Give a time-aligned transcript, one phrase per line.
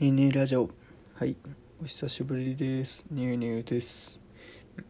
[0.00, 0.70] ニューニューラジオ。
[1.14, 1.34] はい。
[1.82, 3.04] お久しぶりです。
[3.10, 4.20] ニューニューです。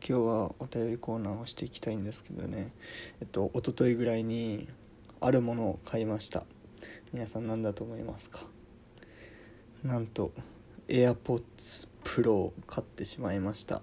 [0.06, 2.72] 今日はお便りコーナーをしていきたいんですけどね。
[3.22, 4.68] えっと一昨日ぐらいに
[5.22, 6.44] あるものを買いました。
[7.14, 8.40] 皆さん何だと思いますか？
[9.82, 10.30] なんと
[10.88, 13.80] AirPods Pro を買ってしまいました。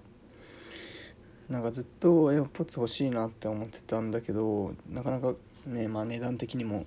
[1.48, 5.34] なんかずっと AirPods 欲しいなって思ってたんだけどなかなか
[5.66, 6.86] ねまあ値段的にも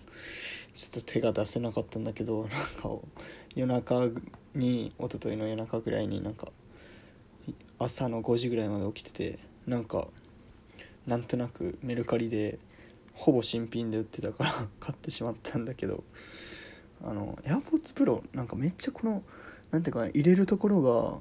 [0.75, 2.89] ちょっと手が出せなかったんだけど なんか
[3.55, 4.09] 夜中
[4.55, 6.51] に一昨日の夜中ぐらいになんか
[7.77, 10.07] 朝の5時ぐらいまで起きててなんか
[11.05, 12.59] なんとなくメルカリで
[13.13, 16.03] ほぼ新品で売ってたから 買ってしまったんだけど
[17.03, 19.23] あの AirPods Pro なんかめっちゃこの
[19.71, 21.19] なんていうか入れるところが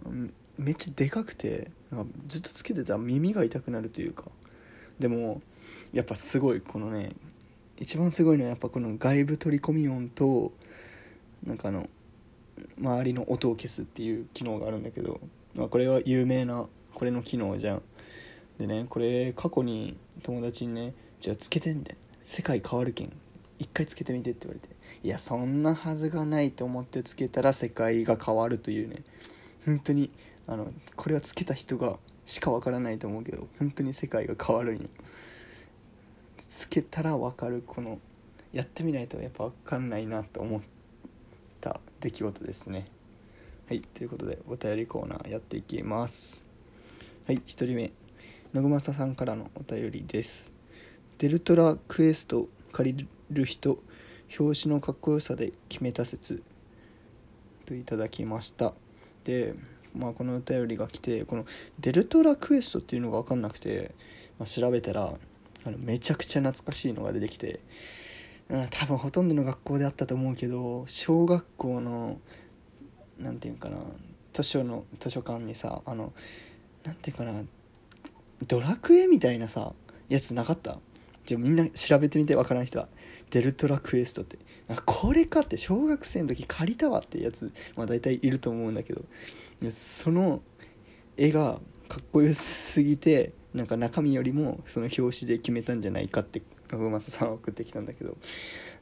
[0.56, 4.30] めっちゃでかくてなんかずっとつけてたら耳が痛くなるというか
[4.98, 5.42] でも
[5.92, 7.12] やっぱすごいこのね
[7.80, 10.52] 一番すごいのはやっぱこの外部取り込み音と
[11.46, 11.88] なんかあの
[12.80, 15.20] 周りの音を消すっていう機能があるんだけど、
[15.54, 17.82] まあ、これは有名なこれの機能じゃん
[18.58, 23.12] でねこれ過去に友達にね「じゃあつけてみて世界変わるけん
[23.60, 24.74] 一回つけてみて」って言われて
[25.04, 29.04] いやそんなはずがないと思ってつけたら世界が変わるというね
[29.64, 30.10] 本当に
[30.48, 34.88] あのこれはつけた人がしかわからないと思うけど本当に世界が変わるんよ。
[36.44, 37.98] つけたら分かるこの
[38.52, 40.60] やってみないとやっぱ分かんないなと思っ
[41.60, 42.86] た出来事ですね。
[43.68, 46.44] はいということでお便りコーナーやっていきます。
[47.26, 47.92] はい1人目。
[48.54, 50.52] のぐまささんからのお便りです。
[51.18, 53.78] デルトラクエスト借りる人
[54.38, 56.42] 表紙のかっこよさで決めた説。
[57.66, 58.72] といただきました。
[59.24, 59.54] で
[59.94, 61.44] まあこのお便りが来てこの
[61.78, 63.94] デルトラクエストっていうのが分かんなくて、
[64.38, 65.12] まあ、調べたら
[65.68, 67.60] あのめちゃくちゃ懐かしいのが出てきて、
[68.48, 72.18] うん、多分ほとんどの学校であったと思うけど小学校の
[73.18, 73.76] 何て言うかな
[74.32, 76.12] 図書の図書館にさあの
[76.84, 77.42] 何て言うかな
[78.46, 79.72] ドラクエみたいなさ
[80.08, 80.78] やつなかった？
[81.26, 82.88] じゃあみんな調べてみてわからん人は。
[83.30, 84.38] デルトラクエストって。
[84.86, 89.04] これかって小学生の時借りたわってやつまあ大体いると思うんだけど。
[89.70, 90.40] その
[91.18, 98.16] 絵がかっこよすぎてなんか中身よりもその表紙で決めたんじゃないかって信正さんは送ってきたんだけど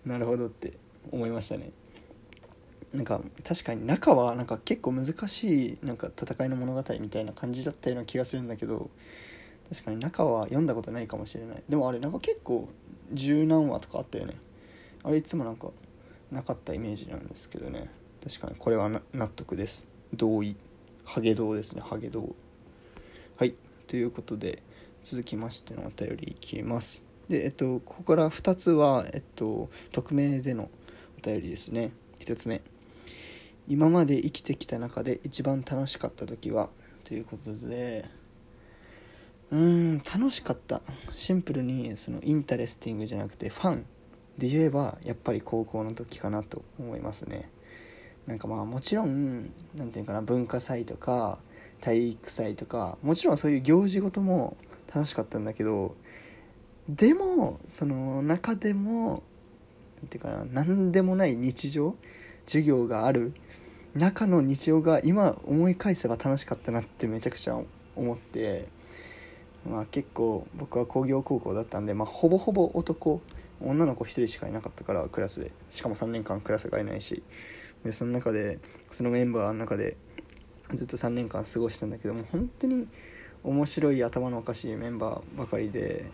[0.04, 0.74] なるほどって
[1.10, 1.70] 思いましたね。
[2.92, 8.90] なんか確かに中はなんか結構難しいなんか戦いの物語みたいな感じだったような気がするんだけど
[9.70, 11.62] 確かに中は読んだことないかもしれない。
[11.68, 12.68] でもあれなんか結構
[13.12, 14.34] 十何話とかあったよね。
[15.02, 15.70] あれいつもなんか
[16.30, 17.90] なかったイメージなんですけどね。
[18.22, 19.86] 確かにこれは納得です。
[20.12, 20.56] 同意。
[21.04, 21.82] ハゲ道ですね。
[21.82, 22.34] ハゲ道
[23.36, 23.54] はい。
[23.86, 24.62] ということで
[25.08, 27.00] 続きましてのお便りいきます。
[27.28, 30.68] でえっとここから2つはえっと匿名での
[31.16, 31.92] お便りですね。
[32.18, 32.60] 1つ目。
[33.68, 36.70] 今まで生きてきた中で一番楽しかった時は？
[37.04, 38.04] ということで。
[39.52, 40.82] うーん楽しかった。
[41.10, 43.86] シンプルにその interesting じゃなくて fun
[44.38, 47.48] で言えばやっぱり高校の時かなと思いますね。
[48.26, 51.38] なんかまあもちろん何て言うかな文化祭とか
[51.80, 54.56] 体育祭とかもちろんそういう行事ごとも
[54.96, 55.94] 楽しかったんだけど
[56.88, 59.22] でもその中でも
[60.00, 61.94] 何て言うかな何でもない日常
[62.46, 63.34] 授業がある
[63.94, 67.58] 中の日常が今思い返せば楽しかったなってめちゃくちゃ
[67.94, 68.68] 思って
[69.68, 73.20] まあ結構僕は工業高校だったんで、まあ、ほぼほぼ男
[73.60, 75.50] 女の子1人しかいなかったからクラスで。
[75.70, 77.22] しかも3年間クラスがいないし。
[77.84, 78.58] でその中で
[78.90, 79.96] そのメンバーの中で
[80.74, 82.86] ずっと3年間過ごしたんだけども本当に
[83.46, 86.10] 面白い頭のおかしいメンバーばかりで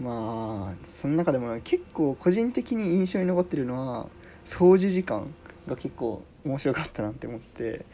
[0.00, 4.06] まあその中でも結構個人的に印象に残ってるのは
[4.44, 5.34] 掃除時間
[5.66, 7.84] が結構面白かったなって思って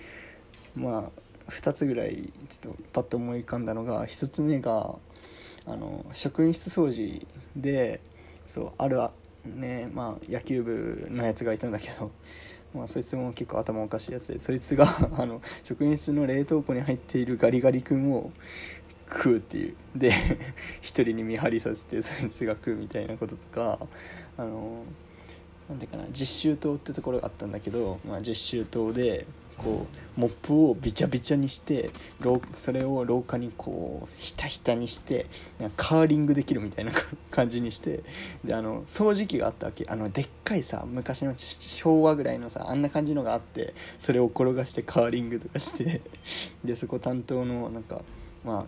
[0.77, 1.11] ま
[1.49, 4.95] あ2つぐらいちょっとパッと思い浮かんだのが1つ目が
[5.67, 7.27] あの職員室掃除
[7.57, 8.01] で
[8.45, 8.99] そうある
[9.47, 12.11] ねまあ野球部のやつがいたんだけど、
[12.75, 14.87] まあ、そいつも結構頭おかしいやつでそいつが
[15.19, 18.31] あの職員室の冷凍庫に入っているガリガリ君を
[19.09, 19.75] 食うっていう。
[19.97, 20.13] で
[20.81, 23.81] 一人に見張りさせてそいつが食うみたいなこととか
[24.37, 24.85] あの
[25.69, 29.27] なんていうかな実習棟ってところがあったんだけど、まあ、実習棟で
[29.59, 31.91] こうモップをびちゃびちゃにして
[32.55, 35.27] それを廊下にこうひたひたにして
[35.77, 36.93] カーリングできるみたいな
[37.31, 38.03] 感じにして
[38.45, 39.85] であの掃除機があったわけ。
[39.89, 46.01] あのでっかいさ昔の昭和ぐらいのさあんな感じのがあってそれを転がしてカーリングとかして
[46.65, 48.03] でそこ担当のなんか
[48.45, 48.65] まあ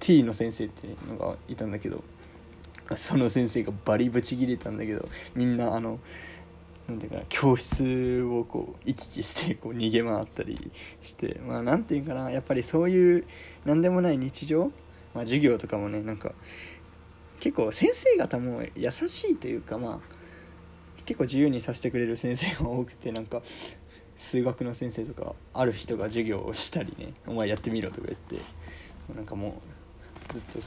[0.00, 2.02] T の先生っていうのがいたんだけど
[2.96, 5.98] その先生がバリブチギレたんだけどみんなあの
[6.88, 10.70] なんていうかな教室をこう行き来してこう逃げ回ったり
[11.02, 13.24] してまあなんていうかなやっぱりそういう
[13.64, 14.66] 何でもない日常、
[15.14, 16.32] まあ、授業とかもねなんか
[17.40, 20.14] 結構先生方も優しいというかまあ
[21.06, 23.42] 結構自由にさせてくれる先生が多くてなんか
[24.16, 28.36] 数学の先生とかある人が授業をしたりね「お前やってみろ」とか言って
[29.14, 29.60] なんかも
[30.30, 30.58] うずっと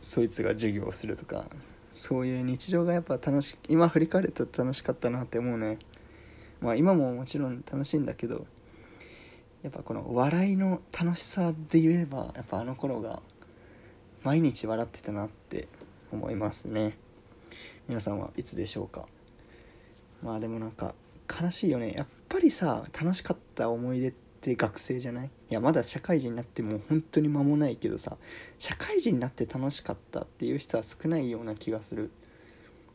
[0.00, 1.46] そいつが授業をするとか
[1.94, 5.78] そういう日常がやっぱ楽し今振り返ると楽しかったなって思うね。
[6.60, 8.46] まあ今ももちろん楽しいんだけど
[9.62, 13.22] やっぱこの笑いの楽しさで言えばやっぱあの頃が
[14.24, 15.68] 毎日笑ってたなって
[16.10, 16.98] 思いますね。
[17.88, 19.06] 皆さんはいつでしょうか？
[20.22, 20.94] まあでもなんか
[21.28, 21.92] 悲しいよね。
[21.92, 24.23] やっぱりさ楽しかった思い出って
[24.54, 25.26] 学生じゃない？
[25.26, 28.18] いやまだ社会人になってもう本当に間もないけどさ
[28.58, 32.10] 社会人になって楽しかったっていう人は少ないような気がする。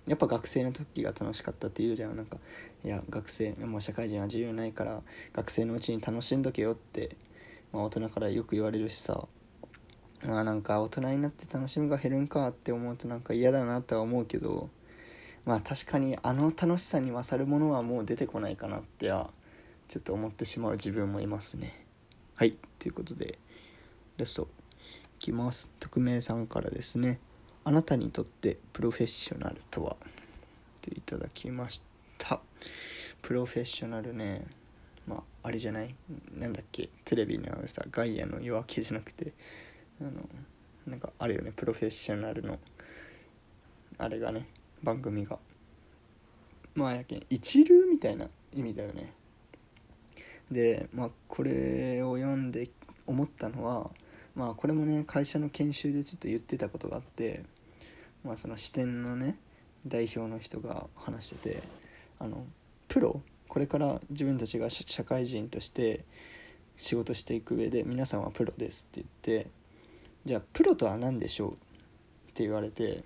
[0.08, 2.16] やっぱ学生の時が楽しかったって言うじゃん。
[2.16, 2.38] なんか
[2.86, 5.02] いや学生もう社会人は自由ないから
[5.34, 7.16] 学生のうちに楽しんどけよって、
[7.74, 9.28] まあ、大人からよく言われるしさ。
[10.22, 14.70] まあなんか大人になって楽しみが減るんかって思うとなんか嫌だなとは思うけど
[15.46, 19.30] まあ確かにあの楽しさに勝るものはもう出てこないかなっては
[19.90, 21.84] ちょっと思ってしまう自分もいますね。
[22.36, 22.56] はい。
[22.78, 23.40] ということで
[24.18, 24.46] ラストい
[25.18, 25.68] きます。
[25.80, 27.20] 匿名さんからですね。
[27.64, 29.98] あなたにとってプロフェッショナルとは？
[30.84, 31.82] といただきまし
[32.20, 32.40] た。
[33.24, 34.46] プロフェッショナルね。
[35.08, 35.96] まああれじゃない？
[36.38, 36.90] なんだっけ？
[37.04, 39.34] テレビのさガイアの夜明けじゃなくて。
[40.00, 40.12] あの
[40.86, 41.52] なんかあるよね。
[41.56, 42.60] プロフェッショナルの
[43.98, 44.48] あれがね
[44.84, 45.40] 番組が。
[46.76, 49.14] まあやけん一流みたいな意味だよね
[50.52, 52.70] でまあこれを読んで
[53.06, 53.90] 思ったのは
[54.36, 57.44] まあこれもね会社の研修でちょっと言ってたことがあって
[58.24, 59.38] まあその支店のね
[59.86, 61.64] 代表の人が話してて
[62.20, 62.46] あの
[62.88, 66.06] プロこれから自分たちが社会人として
[66.78, 69.50] 仕事していく上で皆さんはプロですって言って
[70.26, 71.56] じゃあプロとは何でしょうっ
[72.34, 73.04] て言われて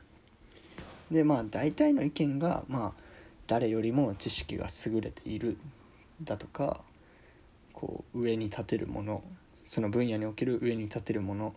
[1.11, 3.03] でまあ大体の意見がまあ
[3.47, 5.57] 誰よりも知識が優れている
[6.21, 6.81] だとか
[7.83, 9.21] こう上に立てるもの
[9.61, 11.53] その分野における上に立てるもの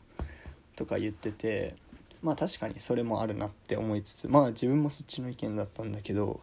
[0.74, 1.76] とか言ってて
[2.20, 6.40] まあ確かにそれもあるなって思いつつまあ自分もそっちの意見だったんだけど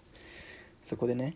[0.84, 1.36] そこでね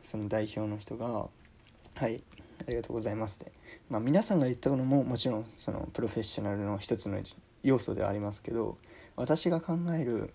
[0.00, 1.28] その代表の人が
[1.94, 2.22] 「はい
[2.66, 3.52] ありがとうございます」って、
[3.90, 7.20] まあ、皆さんが言ったのももちろんそのプロフェッショナルの一つの
[7.62, 8.78] 要素ではありますけど
[9.16, 10.32] 私が考える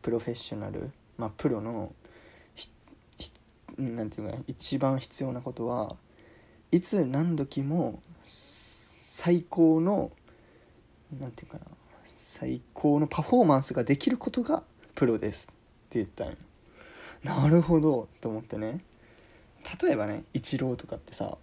[0.00, 1.92] プロフェッショナル、まあ、プロの
[3.78, 5.96] 何て言うか一番必要なことは
[6.74, 10.10] いつ何時も最高の
[11.20, 14.64] 何て言うかな最高のパフォーマンスができることが
[14.96, 15.54] プロですっ
[15.90, 16.36] て言ったん
[17.22, 18.80] なるほどと思ってね。
[19.80, 21.38] 例えばねイチローとかってさ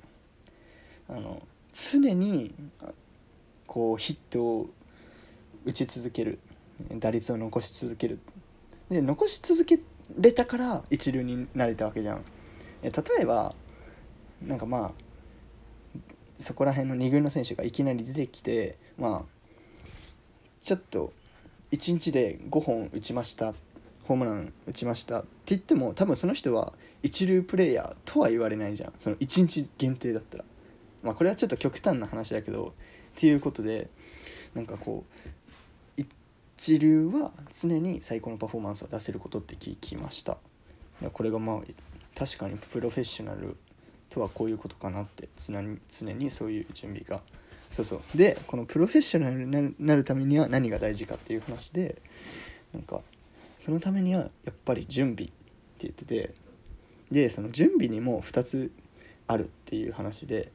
[1.08, 1.42] あの
[1.74, 2.54] 常に
[3.68, 4.70] こうヒットを
[5.64, 6.40] 打ち続ける。
[6.98, 8.20] 打率を残し続ける。
[8.90, 9.80] で残し続け
[10.20, 12.24] れたから一流になれたわけじゃん。
[12.84, 12.92] 例
[13.22, 13.56] えば
[14.46, 15.11] なんかまあ
[16.42, 19.42] そこら辺の2軍の選手がいきなり出てきてまあ
[20.62, 21.14] ちょっと
[21.72, 23.54] 1日で5本打ちました
[24.04, 26.74] ホームラン打ちましたって言っても多分その人は
[27.04, 28.94] 一流プレーヤーとは言われないじゃん。
[29.00, 30.46] その1日限定だったら。
[31.04, 32.74] まあこれはちょっと極端な話だけど
[33.18, 33.90] っていうことで
[34.54, 35.04] なんかこ
[35.98, 36.02] う
[36.58, 40.38] 一流は常に最高のパフォーマンスを出せることって聞きました。
[41.14, 41.60] これがまあ
[42.16, 43.58] 確かにプロフェッショナル
[44.12, 47.24] とはこういうことかなって常に常にそういう準備が
[47.72, 48.18] そうそう。
[48.18, 52.02] でこのプロフェッショナルになるためには何が大事かっていう話で
[52.74, 53.02] なんか
[53.58, 55.34] そのためにはやっぱり準備って
[55.80, 56.34] 言ってて
[57.10, 58.72] でその準備にも2つ
[59.28, 60.52] あるっていう話で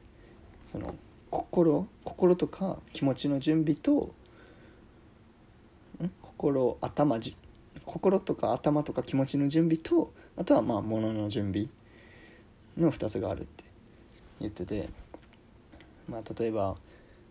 [0.65, 0.95] その
[1.31, 4.13] 心心とか気持ちの準備と
[6.21, 7.19] 心頭
[7.85, 11.67] 心とか頭とか気持ちの準備とあとはまあ物の準備
[12.77, 13.63] の2つがあるって
[14.39, 14.89] 言ってて、
[16.07, 16.75] まあ、例えば、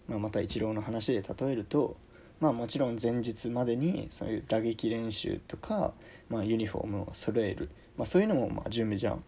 [0.09, 1.97] まあ、またイチローの話で例えると、
[2.41, 5.93] まあ、もちろん前日までにそういう打撃練習とか、
[6.29, 9.25] まあ、ユニフォームを揃える、まあ、そういうのもまあ準備じゃん。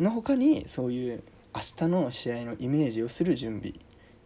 [0.00, 1.22] の他にそういう
[1.54, 3.74] 明日の試合のイメージをする準備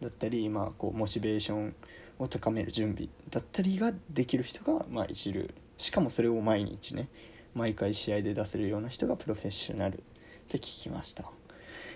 [0.01, 1.75] だったり、まあ、こうモチベーション
[2.19, 7.09] を高める準備だったりができる人がまあ一流しかもそれを毎日ね
[7.55, 10.03] 毎回試合で出せるような人がプロフェッショナル
[10.49, 11.25] って聞きました。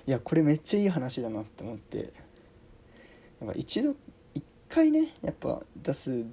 [0.07, 2.13] いやこれめっちゃいい話だなって思って。
[3.41, 3.97] やっぱ一度
[4.35, 6.27] 一回ねやっぱ出す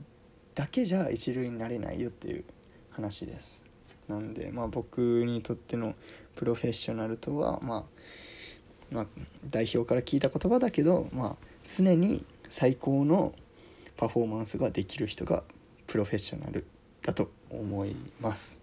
[0.54, 2.44] だけじゃ一流になれないよっていう
[2.92, 3.64] 話です。
[4.08, 5.96] なんで、まあ、僕にとっての
[6.36, 7.84] プロフェッショナルとは、まあ、
[8.92, 9.06] まあ
[9.50, 13.34] 代表から聞いた言葉だけど、まあ、常に最高の
[13.96, 15.44] パフォーマンスができる人が
[15.88, 16.66] プロフェッショナル
[17.02, 18.60] だと思います。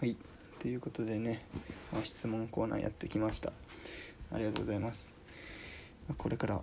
[0.00, 0.16] はい。
[0.64, 1.42] ということでね、
[1.92, 3.52] まあ、質問コーナーやってきました。
[4.32, 5.14] ありがとうございます。
[6.16, 6.62] これから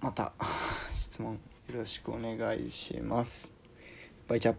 [0.00, 0.32] また
[0.92, 1.40] 質問よ
[1.80, 3.52] ろしくお願いします。
[4.28, 4.54] バイチャ